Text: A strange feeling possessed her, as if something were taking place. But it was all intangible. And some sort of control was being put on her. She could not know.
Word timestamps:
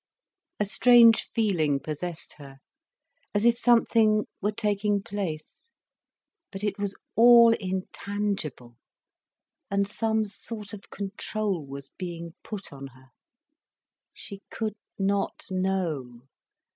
A 0.59 0.65
strange 0.65 1.29
feeling 1.35 1.79
possessed 1.79 2.33
her, 2.39 2.57
as 3.35 3.45
if 3.45 3.55
something 3.55 4.25
were 4.41 4.51
taking 4.51 5.03
place. 5.03 5.71
But 6.51 6.63
it 6.63 6.79
was 6.79 6.95
all 7.15 7.53
intangible. 7.59 8.77
And 9.69 9.87
some 9.87 10.25
sort 10.25 10.73
of 10.73 10.89
control 10.89 11.63
was 11.67 11.91
being 11.99 12.33
put 12.41 12.73
on 12.73 12.87
her. 12.97 13.09
She 14.11 14.41
could 14.49 14.73
not 14.97 15.45
know. 15.51 16.23